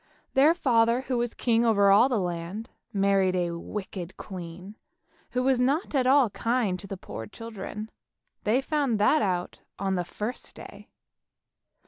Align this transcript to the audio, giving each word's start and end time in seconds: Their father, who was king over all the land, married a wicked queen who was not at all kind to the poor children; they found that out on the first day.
Their 0.33 0.55
father, 0.55 1.01
who 1.01 1.19
was 1.19 1.35
king 1.35 1.63
over 1.63 1.91
all 1.91 2.09
the 2.09 2.17
land, 2.17 2.71
married 2.91 3.35
a 3.35 3.51
wicked 3.55 4.17
queen 4.17 4.75
who 5.33 5.43
was 5.43 5.59
not 5.59 5.93
at 5.93 6.07
all 6.07 6.31
kind 6.31 6.79
to 6.79 6.87
the 6.87 6.97
poor 6.97 7.27
children; 7.27 7.91
they 8.43 8.61
found 8.61 8.97
that 8.97 9.21
out 9.21 9.59
on 9.77 9.93
the 9.93 10.03
first 10.03 10.55
day. 10.55 10.89